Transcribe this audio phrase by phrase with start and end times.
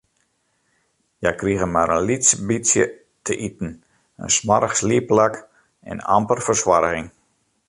[1.21, 2.83] Hja krigen mar in lyts bytsje
[3.25, 3.71] te iten,
[4.23, 5.35] in smoarch sliepplak
[5.91, 7.09] en amper fersoarging.